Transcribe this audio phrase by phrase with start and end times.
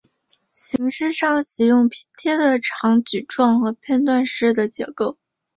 [0.55, 5.19] 形式上喜用拼贴的长矩状和片段式的结构。